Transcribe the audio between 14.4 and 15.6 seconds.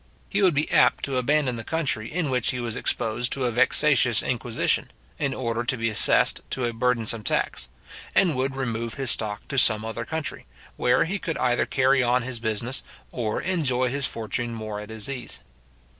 more at his ease.